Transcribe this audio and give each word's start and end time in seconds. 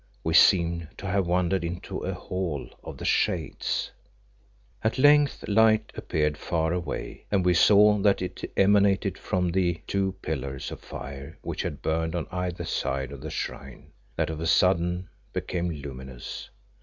We 0.23 0.33
seemed 0.33 0.87
to 0.97 1.05
have 1.05 1.27
wandered 1.27 1.63
into 1.63 1.99
a 1.99 2.15
hall 2.15 2.67
of 2.83 2.97
the 2.97 3.05
Shades. 3.05 3.91
At 4.83 4.97
length 4.97 5.45
light 5.47 5.91
appeared 5.95 6.39
far 6.39 6.73
away, 6.73 7.25
and 7.29 7.45
we 7.45 7.53
saw 7.53 7.99
that 7.99 8.19
it 8.19 8.51
emanated 8.57 9.15
from 9.19 9.51
the 9.51 9.79
two 9.85 10.13
pillars 10.23 10.71
of 10.71 10.79
fire 10.79 11.37
which 11.43 11.61
had 11.61 11.83
burned 11.83 12.15
on 12.15 12.25
either 12.31 12.65
side 12.65 13.11
of 13.11 13.21
the 13.21 13.29
Shrine, 13.29 13.91
that 14.15 14.31
of 14.31 14.41
a 14.41 14.47
sudden 14.47 15.07
became 15.33 15.69
luminous. 15.69 16.49